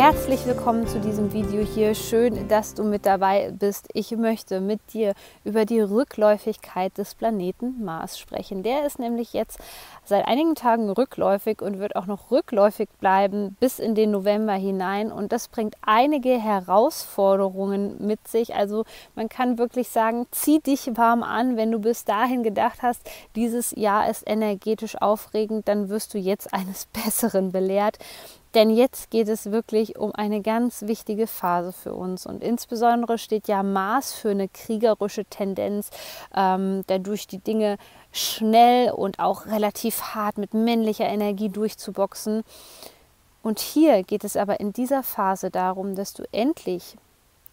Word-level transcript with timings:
Herzlich 0.00 0.46
willkommen 0.46 0.86
zu 0.86 0.98
diesem 0.98 1.34
Video 1.34 1.62
hier. 1.62 1.94
Schön, 1.94 2.48
dass 2.48 2.72
du 2.72 2.84
mit 2.84 3.04
dabei 3.04 3.52
bist. 3.52 3.86
Ich 3.92 4.12
möchte 4.12 4.62
mit 4.62 4.80
dir 4.94 5.12
über 5.44 5.66
die 5.66 5.80
Rückläufigkeit 5.80 6.96
des 6.96 7.14
Planeten 7.14 7.84
Mars 7.84 8.18
sprechen. 8.18 8.62
Der 8.62 8.86
ist 8.86 8.98
nämlich 8.98 9.34
jetzt 9.34 9.58
seit 10.06 10.26
einigen 10.26 10.54
Tagen 10.54 10.88
rückläufig 10.88 11.60
und 11.60 11.80
wird 11.80 11.96
auch 11.96 12.06
noch 12.06 12.30
rückläufig 12.30 12.88
bleiben 12.98 13.58
bis 13.60 13.78
in 13.78 13.94
den 13.94 14.10
November 14.12 14.54
hinein. 14.54 15.12
Und 15.12 15.32
das 15.32 15.48
bringt 15.48 15.74
einige 15.82 16.30
Herausforderungen 16.30 17.96
mit 17.98 18.26
sich. 18.26 18.54
Also 18.54 18.86
man 19.14 19.28
kann 19.28 19.58
wirklich 19.58 19.90
sagen, 19.90 20.26
zieh 20.30 20.60
dich 20.60 20.96
warm 20.96 21.22
an, 21.22 21.58
wenn 21.58 21.70
du 21.70 21.78
bis 21.78 22.06
dahin 22.06 22.42
gedacht 22.42 22.78
hast, 22.80 23.02
dieses 23.36 23.72
Jahr 23.72 24.08
ist 24.08 24.22
energetisch 24.26 24.96
aufregend, 24.96 25.68
dann 25.68 25.90
wirst 25.90 26.14
du 26.14 26.18
jetzt 26.18 26.54
eines 26.54 26.86
Besseren 27.04 27.52
belehrt. 27.52 27.98
Denn 28.54 28.70
jetzt 28.70 29.10
geht 29.10 29.28
es 29.28 29.52
wirklich 29.52 29.96
um 29.96 30.12
eine 30.12 30.42
ganz 30.42 30.82
wichtige 30.82 31.26
Phase 31.26 31.72
für 31.72 31.94
uns. 31.94 32.26
Und 32.26 32.42
insbesondere 32.42 33.16
steht 33.16 33.46
ja 33.46 33.62
Mars 33.62 34.12
für 34.12 34.30
eine 34.30 34.48
kriegerische 34.48 35.24
Tendenz, 35.24 35.90
ähm, 36.34 36.82
dadurch 36.88 37.26
die 37.28 37.38
Dinge 37.38 37.76
schnell 38.10 38.90
und 38.90 39.20
auch 39.20 39.46
relativ 39.46 40.02
hart 40.14 40.36
mit 40.36 40.52
männlicher 40.52 41.06
Energie 41.06 41.48
durchzuboxen. 41.48 42.42
Und 43.42 43.60
hier 43.60 44.02
geht 44.02 44.24
es 44.24 44.36
aber 44.36 44.60
in 44.60 44.72
dieser 44.72 45.02
Phase 45.02 45.50
darum, 45.50 45.94
dass 45.94 46.12
du 46.12 46.24
endlich 46.32 46.96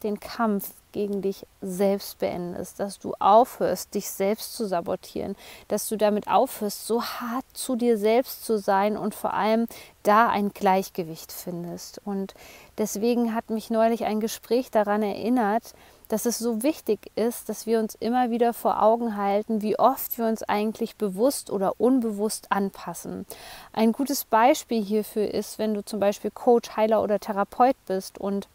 den 0.04 0.20
Kampf 0.20 0.72
gegen 0.92 1.22
dich 1.22 1.46
selbst 1.62 2.20
beendest, 2.20 2.80
dass 2.80 2.98
du 2.98 3.14
aufhörst, 3.20 3.94
dich 3.94 4.10
selbst 4.10 4.56
zu 4.56 4.66
sabotieren, 4.66 5.36
dass 5.68 5.88
du 5.90 5.96
damit 5.96 6.28
aufhörst, 6.28 6.88
so 6.88 7.04
hart 7.04 7.46
zu 7.54 7.76
dir 7.76 7.98
selbst 7.98 8.46
zu 8.46 8.58
sein 8.58 8.98
und 8.98 9.14
vor 9.14 9.34
allem 9.34 9.68
da 10.04 10.28
ein 10.30 10.50
Gleichgewicht 10.50 11.32
findest. 11.32 12.02
Und 12.04 12.34
deswegen 12.78 13.36
hat 13.36 13.50
mich 13.50 13.70
neulich 13.70 14.06
ein 14.06 14.20
Gespräch 14.20 14.72
daran 14.72 15.04
erinnert, 15.04 15.74
dass 16.08 16.26
es 16.26 16.40
so 16.40 16.64
wichtig 16.64 17.12
ist, 17.16 17.50
dass 17.50 17.66
wir 17.66 17.80
uns 17.80 17.96
immer 17.96 18.30
wieder 18.30 18.54
vor 18.54 18.82
Augen 18.82 19.18
halten, 19.18 19.62
wie 19.62 19.78
oft 19.78 20.18
wir 20.18 20.26
uns 20.26 20.42
eigentlich 20.44 20.96
bewusst 20.96 21.52
oder 21.52 21.80
unbewusst 21.80 22.52
anpassen. 22.52 23.26
Ein 23.74 23.92
gutes 23.92 24.26
Beispiel 24.26 24.84
hierfür 24.84 25.32
ist, 25.34 25.60
wenn 25.60 25.74
du 25.74 25.84
zum 25.84 26.00
Beispiel 26.00 26.32
Coach, 26.32 26.76
Heiler 26.76 27.04
oder 27.04 27.20
Therapeut 27.20 27.76
bist 27.86 28.18
und 28.18 28.48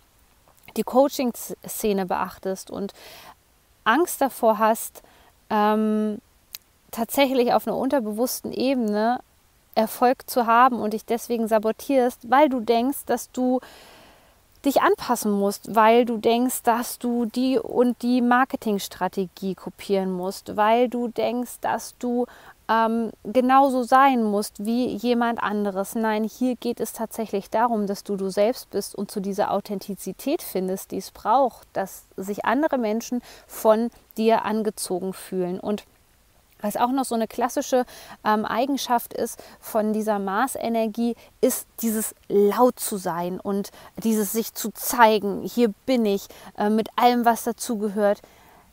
die 0.76 0.82
Coaching-Szene 0.82 2.06
beachtest 2.06 2.70
und 2.70 2.92
Angst 3.84 4.20
davor 4.20 4.58
hast, 4.58 5.02
ähm, 5.50 6.18
tatsächlich 6.90 7.52
auf 7.52 7.66
einer 7.66 7.76
unterbewussten 7.76 8.52
Ebene 8.52 9.20
Erfolg 9.74 10.28
zu 10.28 10.46
haben 10.46 10.80
und 10.80 10.92
dich 10.92 11.04
deswegen 11.04 11.48
sabotierst, 11.48 12.30
weil 12.30 12.48
du 12.48 12.60
denkst, 12.60 13.06
dass 13.06 13.30
du 13.32 13.60
dich 14.64 14.80
anpassen 14.80 15.32
musst, 15.32 15.74
weil 15.74 16.04
du 16.04 16.18
denkst, 16.18 16.62
dass 16.62 16.98
du 16.98 17.24
die 17.24 17.58
und 17.58 18.00
die 18.02 18.20
Marketingstrategie 18.20 19.54
kopieren 19.54 20.12
musst, 20.12 20.56
weil 20.56 20.88
du 20.88 21.08
denkst, 21.08 21.58
dass 21.60 21.96
du 21.98 22.26
ähm, 22.68 23.10
genauso 23.24 23.82
sein 23.82 24.22
musst 24.22 24.64
wie 24.64 24.86
jemand 24.86 25.42
anderes. 25.42 25.94
Nein, 25.94 26.24
hier 26.24 26.56
geht 26.56 26.80
es 26.80 26.92
tatsächlich 26.92 27.50
darum, 27.50 27.86
dass 27.86 28.04
du 28.04 28.16
du 28.16 28.30
selbst 28.30 28.70
bist 28.70 28.94
und 28.94 29.10
zu 29.10 29.20
dieser 29.20 29.50
Authentizität 29.50 30.42
findest, 30.42 30.90
die 30.90 30.98
es 30.98 31.10
braucht, 31.10 31.66
dass 31.72 32.04
sich 32.16 32.44
andere 32.44 32.78
Menschen 32.78 33.20
von 33.46 33.90
dir 34.16 34.44
angezogen 34.44 35.12
fühlen. 35.12 35.58
Und 35.58 35.84
was 36.62 36.76
auch 36.76 36.92
noch 36.92 37.04
so 37.04 37.14
eine 37.14 37.26
klassische 37.26 37.84
ähm, 38.24 38.44
Eigenschaft 38.44 39.12
ist 39.12 39.42
von 39.60 39.92
dieser 39.92 40.18
Marsenergie, 40.18 41.16
ist 41.40 41.66
dieses 41.80 42.14
laut 42.28 42.78
zu 42.78 42.96
sein 42.96 43.40
und 43.40 43.70
dieses 44.02 44.32
sich 44.32 44.54
zu 44.54 44.70
zeigen. 44.70 45.42
Hier 45.42 45.74
bin 45.86 46.06
ich 46.06 46.28
äh, 46.56 46.70
mit 46.70 46.88
allem, 46.96 47.24
was 47.24 47.42
dazugehört. 47.42 48.22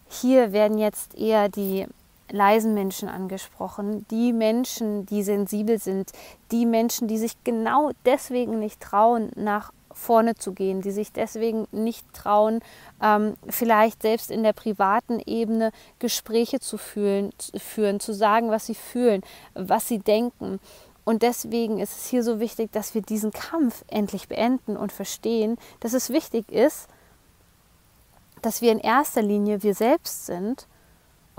Hier 0.07 0.53
werden 0.53 0.77
jetzt 0.77 1.16
eher 1.16 1.50
die 1.50 1.88
leisen 2.31 2.73
Menschen 2.73 3.09
angesprochen, 3.09 4.06
die 4.09 4.34
Menschen, 4.34 5.06
die 5.06 5.23
sensibel 5.23 5.79
sind, 5.79 6.12
die 6.51 6.66
Menschen, 6.66 7.07
die 7.07 7.17
sich 7.17 7.44
genau 7.44 7.91
deswegen 8.06 8.59
nicht 8.59 8.79
trauen, 8.81 9.31
nach 9.35 9.72
vorne 9.91 10.35
zu 10.35 10.53
gehen, 10.53 10.81
die 10.81 10.91
sich 10.91 11.12
deswegen 11.12 11.68
nicht 11.72 12.06
trauen, 12.13 12.62
ähm, 13.01 13.35
vielleicht 13.50 14.01
selbst 14.01 14.31
in 14.31 14.44
der 14.44 14.53
privaten 14.53 15.19
Ebene 15.25 15.72
Gespräche 16.00 16.59
zu, 16.59 16.78
fühlen, 16.78 17.31
zu 17.38 17.59
führen, 17.59 18.00
zu 18.00 18.13
sagen, 18.13 18.50
was 18.50 18.66
sie 18.66 18.75
fühlen, 18.75 19.22
was 19.53 19.88
sie 19.88 20.00
denken. 20.00 20.59
Und 21.03 21.23
deswegen 21.23 21.79
ist 21.79 21.97
es 21.97 22.07
hier 22.07 22.23
so 22.23 22.39
wichtig, 22.39 22.72
dass 22.72 22.94
wir 22.94 23.01
diesen 23.01 23.31
Kampf 23.31 23.84
endlich 23.88 24.28
beenden 24.28 24.78
und 24.78 24.91
verstehen, 24.91 25.57
dass 25.79 25.94
es 25.94 26.12
wichtig 26.12 26.51
ist, 26.51 26.88
dass 28.41 28.62
wir 28.62 28.72
in 28.72 28.79
erster 28.79 29.22
Linie 29.22 29.63
wir 29.63 29.73
selbst 29.73 30.25
sind 30.28 30.68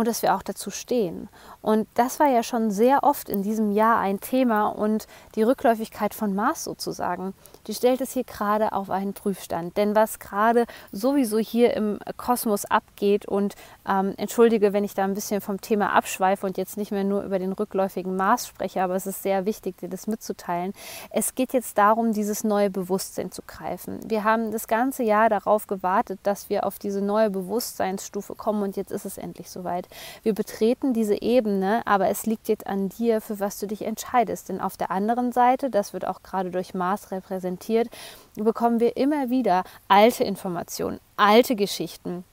und 0.01 0.09
dass 0.09 0.23
wir 0.23 0.35
auch 0.35 0.43
dazu 0.43 0.71
stehen. 0.71 1.29
Und 1.61 1.87
das 1.93 2.21
war 2.21 2.27
ja 2.27 2.43
schon 2.43 2.71
sehr 2.71 3.03
oft 3.03 3.29
in 3.29 3.43
diesem 3.43 3.71
Jahr 3.71 3.99
ein 3.99 4.19
Thema 4.19 4.69
und 4.69 5.07
die 5.35 5.43
Rückläufigkeit 5.43 6.15
von 6.15 6.35
Mars 6.35 6.65
sozusagen, 6.65 7.35
die 7.67 7.75
stellt 7.75 8.01
es 8.01 8.13
hier 8.13 8.25
gerade 8.25 8.73
auf 8.73 8.89
einen 8.89 9.13
Prüfstand. 9.13 9.77
Denn 9.77 9.95
was 9.95 10.19
gerade 10.19 10.65
sowieso 10.91 11.37
hier 11.37 11.75
im 11.75 11.99
Kosmos 12.17 12.65
abgeht 12.65 13.27
und 13.27 13.57
ähm, 13.87 14.15
entschuldige, 14.17 14.73
wenn 14.73 14.85
ich 14.85 14.95
da 14.95 15.05
ein 15.05 15.13
bisschen 15.13 15.43
vom 15.43 15.61
Thema 15.61 15.93
abschweife 15.93 16.47
und 16.47 16.57
jetzt 16.57 16.79
nicht 16.79 16.93
mehr 16.93 17.05
nur 17.05 17.23
über 17.23 17.39
den 17.39 17.53
rückläufigen 17.53 18.17
Mars 18.17 18.49
spreche, 18.49 18.83
aber 18.83 18.95
es 18.95 19.07
ist 19.07 19.23
sehr 19.23 19.45
wichtig, 19.45 19.77
dir 19.77 19.91
das 19.91 20.07
mitzuteilen. 20.07 20.73
Es 21.11 21.35
geht 21.35 21.53
jetzt 21.53 21.77
darum, 21.77 22.15
dieses 22.15 22.43
neue 22.43 22.71
Bewusstsein 22.71 23.33
zu 23.33 23.43
greifen. 23.47 24.01
Wir 24.09 24.25
haben 24.25 24.51
das 24.51 24.67
ganze 24.67 25.03
Jahr 25.03 25.29
darauf 25.29 25.67
gewartet, 25.67 26.21
dass 26.23 26.49
wir 26.49 26.65
auf 26.65 26.79
diese 26.79 27.03
neue 27.03 27.29
Bewusstseinsstufe 27.29 28.35
kommen 28.35 28.63
und 28.63 28.77
jetzt 28.77 28.93
ist 28.93 29.05
es 29.05 29.19
endlich 29.19 29.51
soweit. 29.51 29.87
Wir 30.23 30.35
betreten 30.35 30.93
diese 30.93 31.21
Ebene, 31.21 31.83
aber 31.87 32.09
es 32.09 32.27
liegt 32.27 32.49
jetzt 32.49 32.67
an 32.67 32.89
dir, 32.89 33.21
für 33.21 33.41
was 33.41 33.59
du 33.59 33.67
dich 33.67 33.83
entscheidest. 33.83 34.49
Denn 34.49 34.61
auf 34.61 34.77
der 34.77 34.91
anderen 34.91 35.33
Seite, 35.33 35.71
das 35.71 35.93
wird 35.93 36.07
auch 36.07 36.23
gerade 36.23 36.51
durch 36.51 36.75
Mars 36.75 37.11
repräsentiert, 37.11 37.89
bekommen 38.37 38.81
wir 38.81 38.97
immer 38.97 39.31
wieder 39.31 39.65
alte 39.89 40.25
Informationen, 40.25 41.01
alte 41.17 41.57
Geschichten 41.57 42.25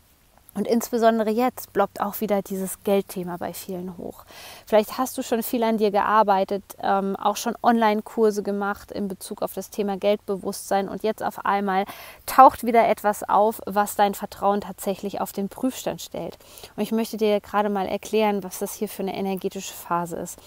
und 0.58 0.68
insbesondere 0.68 1.30
jetzt 1.30 1.72
blockt 1.72 2.02
auch 2.02 2.20
wieder 2.20 2.42
dieses 2.42 2.84
Geldthema 2.84 3.38
bei 3.38 3.54
vielen 3.54 3.96
hoch. 3.98 4.26
Vielleicht 4.66 4.98
hast 4.98 5.16
du 5.18 5.22
schon 5.22 5.44
viel 5.44 5.64
an 5.64 5.78
dir 5.78 5.92
gearbeitet, 5.92 6.64
ähm, 6.82 7.16
auch 7.16 7.38
schon 7.38 7.56
Online-Kurse 7.62 8.42
gemacht 8.42 8.92
in 8.92 9.08
Bezug 9.08 9.44
auf 9.44 9.54
das 9.54 9.70
Thema 9.70 9.98
Geldbewusstsein 9.98 10.90
und 10.90 11.04
jetzt 11.04 11.22
auf 11.24 11.46
einmal 11.46 11.86
taucht 12.26 12.66
wieder 12.66 12.88
etwas 12.88 13.22
auf, 13.22 13.62
was 13.68 13.96
dein 13.96 14.16
Vertrauen 14.16 14.62
tatsächlich 14.62 15.22
auf 15.22 15.32
den 15.32 15.48
Prüfstand 15.48 16.02
stellt. 16.02 16.40
Und 16.76 16.82
ich 16.82 16.92
möchte 16.92 17.18
dir 17.18 17.40
gerade 17.40 17.70
mal 17.70 17.88
erklären, 17.88 18.44
was 18.44 18.58
das 18.58 18.74
hier 18.74 18.90
für 18.90 19.04
eine 19.04 19.16
energetische 19.16 19.74
Phase 19.74 20.16
ist. 20.16 20.40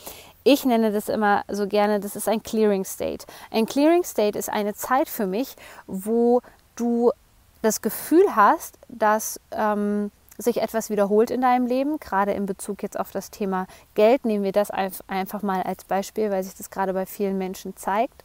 Ich 0.43 0.65
nenne 0.65 0.91
das 0.91 1.09
immer 1.09 1.45
so 1.49 1.69
gerne, 1.69 2.01
das 2.01 2.17
ist 2.17 2.27
ein 2.27 2.43
Clearing 2.43 2.85
State. 2.85 3.27
Ein 3.53 3.67
Clearing 3.67 4.03
State 4.03 4.37
ist 4.37 4.49
eine 4.49 4.75
Zeit 4.75 5.09
für 5.09 5.27
mich, 5.27 5.55
wo 5.87 6.41
du 6.75 7.13
das 7.63 7.83
Gefühl 7.83 8.25
hast, 8.35 8.79
dass 8.89 9.41
ähm, 9.53 10.11
sich 10.43 10.63
etwas 10.63 10.91
wiederholt 10.91 11.31
in 11.31 11.41
deinem 11.41 11.67
Leben, 11.67 11.99
gerade 11.99 12.33
in 12.33 12.47
Bezug 12.47 12.83
jetzt 12.83 12.99
auf 12.99 13.11
das 13.11 13.31
Thema 13.31 13.67
Geld, 13.95 14.25
nehmen 14.25 14.45
wir 14.45 14.53
das 14.53 14.71
einfach 14.71 15.43
mal 15.43 15.63
als 15.63 15.85
Beispiel, 15.85 16.31
weil 16.31 16.43
sich 16.43 16.55
das 16.55 16.71
gerade 16.71 16.93
bei 16.93 17.07
vielen 17.07 17.39
Menschen 17.39 17.77
zeigt. 17.77 18.23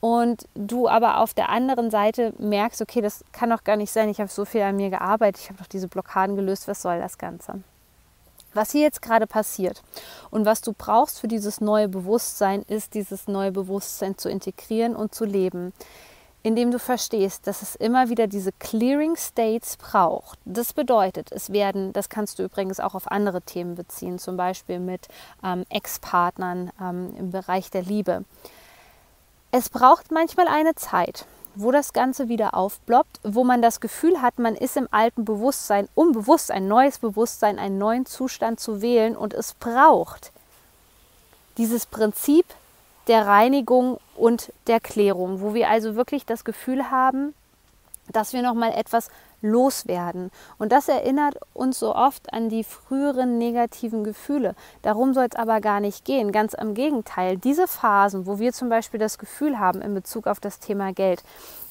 Und 0.00 0.46
du 0.54 0.88
aber 0.88 1.18
auf 1.18 1.34
der 1.34 1.48
anderen 1.48 1.90
Seite 1.90 2.32
merkst, 2.38 2.80
okay, 2.80 3.00
das 3.00 3.24
kann 3.32 3.50
doch 3.50 3.64
gar 3.64 3.76
nicht 3.76 3.90
sein, 3.90 4.08
ich 4.08 4.20
habe 4.20 4.30
so 4.30 4.44
viel 4.44 4.62
an 4.62 4.76
mir 4.76 4.90
gearbeitet, 4.90 5.42
ich 5.42 5.48
habe 5.48 5.58
doch 5.58 5.66
diese 5.66 5.88
Blockaden 5.88 6.36
gelöst, 6.36 6.68
was 6.68 6.82
soll 6.82 7.00
das 7.00 7.18
Ganze? 7.18 7.62
Was 8.54 8.70
hier 8.70 8.82
jetzt 8.82 9.02
gerade 9.02 9.26
passiert 9.26 9.82
und 10.30 10.46
was 10.46 10.60
du 10.60 10.72
brauchst 10.72 11.20
für 11.20 11.28
dieses 11.28 11.60
neue 11.60 11.88
Bewusstsein, 11.88 12.62
ist 12.62 12.94
dieses 12.94 13.26
neue 13.26 13.52
Bewusstsein 13.52 14.16
zu 14.16 14.30
integrieren 14.30 14.94
und 14.94 15.14
zu 15.14 15.24
leben 15.24 15.72
indem 16.48 16.70
du 16.70 16.78
verstehst, 16.78 17.46
dass 17.46 17.60
es 17.60 17.76
immer 17.76 18.08
wieder 18.08 18.26
diese 18.26 18.52
Clearing 18.52 19.16
States 19.16 19.76
braucht. 19.76 20.38
Das 20.46 20.72
bedeutet, 20.72 21.30
es 21.30 21.52
werden, 21.52 21.92
das 21.92 22.08
kannst 22.08 22.38
du 22.38 22.42
übrigens 22.42 22.80
auch 22.80 22.94
auf 22.94 23.10
andere 23.10 23.42
Themen 23.42 23.74
beziehen, 23.74 24.18
zum 24.18 24.38
Beispiel 24.38 24.80
mit 24.80 25.08
ähm, 25.44 25.66
Ex-Partnern 25.68 26.72
ähm, 26.80 27.14
im 27.18 27.30
Bereich 27.32 27.70
der 27.70 27.82
Liebe. 27.82 28.24
Es 29.50 29.68
braucht 29.68 30.10
manchmal 30.10 30.48
eine 30.48 30.74
Zeit, 30.74 31.26
wo 31.54 31.70
das 31.70 31.92
Ganze 31.92 32.30
wieder 32.30 32.54
aufploppt, 32.54 33.20
wo 33.24 33.44
man 33.44 33.60
das 33.60 33.80
Gefühl 33.80 34.22
hat, 34.22 34.38
man 34.38 34.54
ist 34.54 34.78
im 34.78 34.88
alten 34.90 35.26
Bewusstsein, 35.26 35.86
um 35.94 36.12
bewusst 36.12 36.50
ein 36.50 36.66
neues 36.66 36.98
Bewusstsein, 36.98 37.58
einen 37.58 37.76
neuen 37.76 38.06
Zustand 38.06 38.58
zu 38.58 38.80
wählen 38.80 39.18
und 39.18 39.34
es 39.34 39.52
braucht 39.52 40.32
dieses 41.58 41.84
Prinzip 41.84 42.46
der 43.08 43.26
Reinigung 43.26 43.98
und 44.16 44.52
der 44.66 44.80
Klärung, 44.80 45.40
wo 45.40 45.54
wir 45.54 45.68
also 45.68 45.96
wirklich 45.96 46.26
das 46.26 46.44
Gefühl 46.44 46.90
haben, 46.90 47.34
dass 48.12 48.32
wir 48.32 48.42
noch 48.42 48.54
mal 48.54 48.72
etwas 48.72 49.08
loswerden. 49.40 50.30
Und 50.58 50.72
das 50.72 50.88
erinnert 50.88 51.36
uns 51.54 51.78
so 51.78 51.94
oft 51.94 52.32
an 52.32 52.48
die 52.48 52.64
früheren 52.64 53.38
negativen 53.38 54.02
Gefühle. 54.02 54.54
Darum 54.82 55.14
soll 55.14 55.26
es 55.30 55.36
aber 55.36 55.60
gar 55.60 55.80
nicht 55.80 56.04
gehen. 56.04 56.32
Ganz 56.32 56.54
im 56.54 56.74
Gegenteil. 56.74 57.36
Diese 57.36 57.68
Phasen, 57.68 58.26
wo 58.26 58.38
wir 58.38 58.52
zum 58.52 58.68
Beispiel 58.68 58.98
das 58.98 59.18
Gefühl 59.18 59.58
haben 59.58 59.80
in 59.80 59.94
Bezug 59.94 60.26
auf 60.26 60.40
das 60.40 60.58
Thema 60.58 60.92
Geld, 60.92 61.22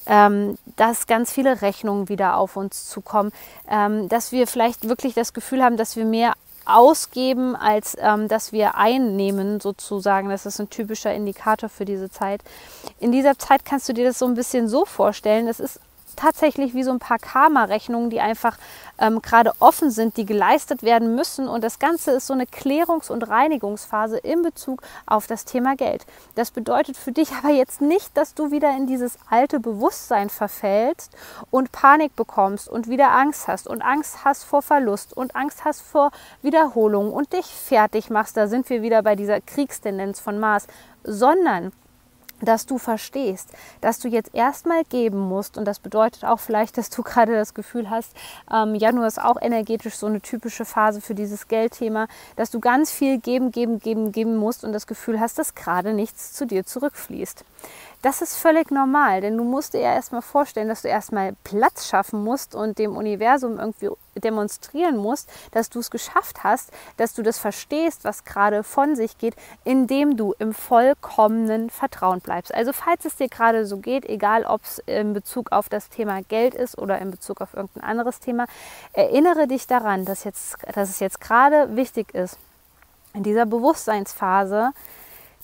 ähm, 0.06 0.56
dass 0.76 1.06
ganz 1.06 1.32
viele 1.32 1.60
Rechnungen 1.60 2.08
wieder 2.08 2.36
auf 2.36 2.56
uns 2.56 2.88
zukommen, 2.88 3.32
ähm, 3.68 4.08
dass 4.08 4.32
wir 4.32 4.46
vielleicht 4.46 4.88
wirklich 4.88 5.12
das 5.12 5.34
Gefühl 5.34 5.62
haben, 5.62 5.76
dass 5.76 5.96
wir 5.96 6.06
mehr 6.06 6.32
ausgeben, 6.68 7.56
als 7.56 7.96
ähm, 8.00 8.28
dass 8.28 8.52
wir 8.52 8.76
einnehmen, 8.76 9.60
sozusagen. 9.60 10.28
Das 10.28 10.46
ist 10.46 10.60
ein 10.60 10.70
typischer 10.70 11.14
Indikator 11.14 11.68
für 11.68 11.84
diese 11.84 12.10
Zeit. 12.10 12.42
In 13.00 13.12
dieser 13.12 13.38
Zeit 13.38 13.64
kannst 13.64 13.88
du 13.88 13.92
dir 13.92 14.04
das 14.06 14.18
so 14.18 14.26
ein 14.26 14.34
bisschen 14.34 14.68
so 14.68 14.84
vorstellen. 14.84 15.46
Das 15.46 15.60
ist 15.60 15.80
tatsächlich 16.18 16.74
wie 16.74 16.82
so 16.82 16.90
ein 16.90 16.98
paar 16.98 17.18
Karma-Rechnungen, 17.18 18.10
die 18.10 18.20
einfach 18.20 18.58
ähm, 18.98 19.22
gerade 19.22 19.52
offen 19.60 19.90
sind, 19.90 20.16
die 20.16 20.26
geleistet 20.26 20.82
werden 20.82 21.14
müssen. 21.14 21.48
Und 21.48 21.62
das 21.62 21.78
Ganze 21.78 22.10
ist 22.10 22.26
so 22.26 22.34
eine 22.34 22.44
Klärungs- 22.44 23.10
und 23.10 23.28
Reinigungsphase 23.28 24.18
in 24.18 24.42
Bezug 24.42 24.82
auf 25.06 25.26
das 25.26 25.44
Thema 25.44 25.76
Geld. 25.76 26.04
Das 26.34 26.50
bedeutet 26.50 26.96
für 26.96 27.12
dich 27.12 27.32
aber 27.38 27.52
jetzt 27.52 27.80
nicht, 27.80 28.16
dass 28.16 28.34
du 28.34 28.50
wieder 28.50 28.76
in 28.76 28.86
dieses 28.86 29.18
alte 29.30 29.60
Bewusstsein 29.60 30.28
verfällst 30.28 31.16
und 31.50 31.72
Panik 31.72 32.16
bekommst 32.16 32.68
und 32.68 32.88
wieder 32.88 33.12
Angst 33.12 33.46
hast 33.46 33.68
und 33.68 33.82
Angst 33.82 34.24
hast 34.24 34.44
vor 34.44 34.62
Verlust 34.62 35.16
und 35.16 35.36
Angst 35.36 35.64
hast 35.64 35.82
vor 35.82 36.10
Wiederholung 36.42 37.12
und 37.12 37.32
dich 37.32 37.46
fertig 37.46 38.10
machst. 38.10 38.36
Da 38.36 38.48
sind 38.48 38.68
wir 38.70 38.82
wieder 38.82 39.02
bei 39.02 39.14
dieser 39.14 39.40
Kriegstendenz 39.40 40.20
von 40.20 40.38
Mars, 40.40 40.66
sondern 41.04 41.72
dass 42.40 42.66
du 42.66 42.78
verstehst, 42.78 43.48
dass 43.80 43.98
du 43.98 44.08
jetzt 44.08 44.34
erstmal 44.34 44.84
geben 44.84 45.18
musst 45.18 45.58
und 45.58 45.64
das 45.64 45.78
bedeutet 45.78 46.24
auch 46.24 46.40
vielleicht, 46.40 46.78
dass 46.78 46.90
du 46.90 47.02
gerade 47.08 47.34
das 47.34 47.54
Gefühl 47.54 47.90
hast, 47.90 48.12
ähm, 48.52 48.74
Januar 48.74 49.06
ist 49.06 49.20
auch 49.20 49.40
energetisch 49.40 49.96
so 49.96 50.06
eine 50.06 50.20
typische 50.20 50.64
Phase 50.64 51.00
für 51.00 51.14
dieses 51.14 51.48
Geldthema, 51.48 52.08
dass 52.36 52.50
du 52.50 52.60
ganz 52.60 52.90
viel 52.90 53.18
geben, 53.18 53.50
geben, 53.50 53.78
geben, 53.80 54.12
geben 54.12 54.36
musst 54.36 54.64
und 54.64 54.72
das 54.72 54.86
Gefühl 54.86 55.20
hast, 55.20 55.38
dass 55.38 55.54
gerade 55.54 55.92
nichts 55.92 56.32
zu 56.32 56.46
dir 56.46 56.64
zurückfließt. 56.64 57.44
Das 58.00 58.22
ist 58.22 58.36
völlig 58.36 58.70
normal, 58.70 59.22
denn 59.22 59.36
du 59.36 59.42
musst 59.42 59.74
dir 59.74 59.80
ja 59.80 59.92
erstmal 59.92 60.22
vorstellen, 60.22 60.68
dass 60.68 60.82
du 60.82 60.88
erstmal 60.88 61.34
Platz 61.42 61.88
schaffen 61.88 62.22
musst 62.22 62.54
und 62.54 62.78
dem 62.78 62.96
Universum 62.96 63.58
irgendwie 63.58 63.90
demonstrieren 64.14 64.96
musst, 64.96 65.28
dass 65.50 65.68
du 65.68 65.80
es 65.80 65.90
geschafft 65.90 66.44
hast, 66.44 66.70
dass 66.96 67.14
du 67.14 67.24
das 67.24 67.40
verstehst, 67.40 68.04
was 68.04 68.24
gerade 68.24 68.62
von 68.62 68.94
sich 68.94 69.18
geht, 69.18 69.34
indem 69.64 70.16
du 70.16 70.32
im 70.38 70.54
vollkommenen 70.54 71.70
Vertrauen 71.70 72.20
bleibst. 72.20 72.54
Also 72.54 72.72
falls 72.72 73.04
es 73.04 73.16
dir 73.16 73.28
gerade 73.28 73.66
so 73.66 73.78
geht, 73.78 74.04
egal 74.04 74.44
ob 74.44 74.62
es 74.62 74.78
in 74.86 75.12
Bezug 75.12 75.50
auf 75.50 75.68
das 75.68 75.88
Thema 75.88 76.22
Geld 76.22 76.54
ist 76.54 76.78
oder 76.78 77.00
in 77.00 77.10
Bezug 77.10 77.40
auf 77.40 77.52
irgendein 77.54 77.82
anderes 77.82 78.20
Thema, 78.20 78.46
erinnere 78.92 79.48
dich 79.48 79.66
daran, 79.66 80.04
dass, 80.04 80.22
jetzt, 80.22 80.56
dass 80.72 80.88
es 80.88 81.00
jetzt 81.00 81.20
gerade 81.20 81.74
wichtig 81.74 82.14
ist, 82.14 82.38
in 83.12 83.24
dieser 83.24 83.46
Bewusstseinsphase 83.46 84.70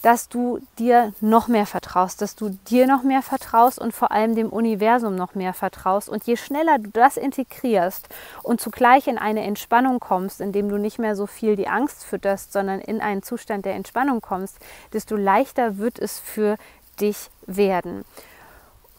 dass 0.04 0.28
du 0.28 0.58
dir 0.78 1.14
noch 1.22 1.48
mehr 1.48 1.64
vertraust, 1.64 2.20
dass 2.20 2.36
du 2.36 2.50
dir 2.68 2.86
noch 2.86 3.02
mehr 3.02 3.22
vertraust 3.22 3.78
und 3.78 3.94
vor 3.94 4.12
allem 4.12 4.34
dem 4.34 4.50
Universum 4.50 5.14
noch 5.16 5.34
mehr 5.34 5.54
vertraust. 5.54 6.10
Und 6.10 6.24
je 6.24 6.36
schneller 6.36 6.78
du 6.78 6.90
das 6.90 7.16
integrierst 7.16 8.10
und 8.42 8.60
zugleich 8.60 9.06
in 9.06 9.16
eine 9.16 9.42
Entspannung 9.42 10.00
kommst, 10.00 10.42
indem 10.42 10.68
du 10.68 10.76
nicht 10.76 10.98
mehr 10.98 11.16
so 11.16 11.26
viel 11.26 11.56
die 11.56 11.68
Angst 11.68 12.04
fütterst, 12.04 12.52
sondern 12.52 12.80
in 12.80 13.00
einen 13.00 13.22
Zustand 13.22 13.64
der 13.64 13.76
Entspannung 13.76 14.20
kommst, 14.20 14.58
desto 14.92 15.16
leichter 15.16 15.78
wird 15.78 15.98
es 15.98 16.18
für 16.18 16.58
dich 17.00 17.30
werden. 17.46 18.04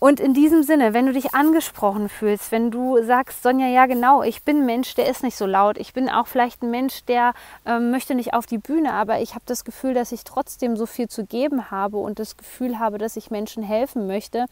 Und 0.05 0.19
in 0.19 0.35
diesem 0.35 0.61
Sinne, 0.61 0.93
wenn 0.93 1.07
du 1.07 1.13
dich 1.13 1.33
angesprochen 1.33 2.09
fühlst, 2.09 2.51
wenn 2.51 2.69
du 2.69 3.01
sagst, 3.01 3.41
Sonja, 3.41 3.65
ja 3.65 3.87
genau, 3.87 4.21
ich 4.21 4.43
bin 4.43 4.59
ein 4.59 4.65
Mensch, 4.67 4.93
der 4.93 5.09
ist 5.09 5.23
nicht 5.23 5.35
so 5.35 5.47
laut, 5.47 5.79
ich 5.79 5.93
bin 5.93 6.09
auch 6.09 6.27
vielleicht 6.27 6.61
ein 6.61 6.69
Mensch, 6.69 7.03
der 7.05 7.33
äh, 7.65 7.79
möchte 7.79 8.13
nicht 8.13 8.35
auf 8.35 8.45
die 8.45 8.59
Bühne, 8.59 8.93
aber 8.93 9.19
ich 9.21 9.31
habe 9.31 9.45
das 9.47 9.65
Gefühl, 9.65 9.95
dass 9.95 10.11
ich 10.11 10.23
trotzdem 10.23 10.77
so 10.77 10.85
viel 10.85 11.07
zu 11.07 11.25
geben 11.25 11.71
habe 11.71 11.97
und 11.97 12.19
das 12.19 12.37
Gefühl 12.37 12.77
habe, 12.77 12.99
dass 12.99 13.17
ich 13.17 13.31
Menschen 13.31 13.63
helfen 13.63 14.05
möchte. 14.05 14.45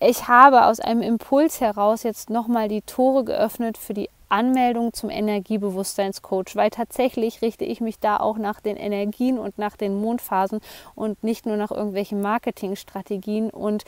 Ich 0.00 0.26
habe 0.26 0.64
aus 0.64 0.80
einem 0.80 1.02
Impuls 1.02 1.60
heraus 1.60 2.02
jetzt 2.02 2.28
nochmal 2.28 2.66
die 2.66 2.82
Tore 2.82 3.22
geöffnet 3.22 3.78
für 3.78 3.94
die 3.94 4.08
Anmeldung 4.30 4.92
zum 4.92 5.10
Energiebewusstseinscoach, 5.10 6.54
weil 6.54 6.70
tatsächlich 6.70 7.42
richte 7.42 7.64
ich 7.64 7.80
mich 7.80 7.98
da 7.98 8.18
auch 8.18 8.38
nach 8.38 8.60
den 8.60 8.76
Energien 8.76 9.38
und 9.38 9.58
nach 9.58 9.76
den 9.76 10.00
Mondphasen 10.00 10.60
und 10.94 11.22
nicht 11.22 11.46
nur 11.46 11.56
nach 11.56 11.70
irgendwelchen 11.70 12.20
Marketingstrategien. 12.22 13.50
Und 13.50 13.84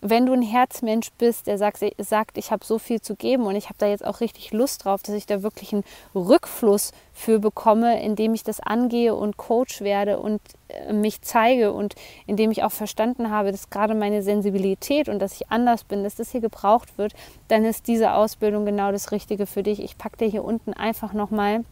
wenn 0.00 0.26
du 0.26 0.34
ein 0.34 0.42
Herzmensch 0.42 1.10
bist, 1.16 1.46
der 1.46 1.56
sagt, 1.56 1.82
sagt 1.98 2.36
ich 2.36 2.50
habe 2.50 2.64
so 2.64 2.78
viel 2.78 3.00
zu 3.00 3.16
geben 3.16 3.46
und 3.46 3.56
ich 3.56 3.66
habe 3.66 3.78
da 3.78 3.86
jetzt 3.86 4.04
auch 4.04 4.20
richtig 4.20 4.52
Lust 4.52 4.84
drauf, 4.84 5.02
dass 5.02 5.14
ich 5.14 5.24
da 5.24 5.42
wirklich 5.42 5.72
einen 5.72 5.84
Rückfluss 6.14 6.92
für 7.14 7.38
bekomme, 7.38 8.02
indem 8.02 8.34
ich 8.34 8.42
das 8.42 8.60
angehe 8.60 9.14
und 9.14 9.36
Coach 9.36 9.80
werde 9.80 10.18
und 10.18 10.40
äh, 10.68 10.92
mich 10.92 11.22
zeige 11.22 11.72
und 11.72 11.94
indem 12.26 12.50
ich 12.50 12.64
auch 12.64 12.72
verstanden 12.72 13.30
habe, 13.30 13.52
dass 13.52 13.70
gerade 13.70 13.94
meine 13.94 14.20
Sensibilität 14.20 15.08
und 15.08 15.20
dass 15.20 15.40
ich 15.40 15.50
anders 15.50 15.84
bin, 15.84 16.02
dass 16.02 16.16
das 16.16 16.32
hier 16.32 16.40
gebraucht 16.40 16.98
wird, 16.98 17.14
dann 17.48 17.64
ist 17.64 17.86
diese 17.86 18.14
Ausbildung 18.14 18.66
genau 18.66 18.90
das 18.90 19.12
Richtige 19.12 19.46
für 19.46 19.62
dich. 19.62 19.80
Ich 19.80 19.96
packe 19.96 20.18
dir 20.18 20.28
hier 20.28 20.44
unten 20.44 20.74
einfach 20.74 21.12
nochmal 21.12 21.64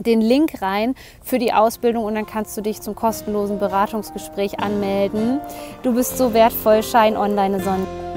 den 0.00 0.20
Link 0.20 0.62
rein 0.62 0.94
für 1.22 1.38
die 1.38 1.52
Ausbildung 1.52 2.04
und 2.04 2.14
dann 2.14 2.26
kannst 2.26 2.56
du 2.56 2.62
dich 2.62 2.80
zum 2.80 2.94
kostenlosen 2.94 3.58
Beratungsgespräch 3.58 4.60
anmelden. 4.60 5.40
Du 5.82 5.94
bist 5.94 6.16
so 6.16 6.32
wertvoll, 6.32 6.82
Schein 6.82 7.16
online 7.16 7.60
Sonne. 7.60 8.07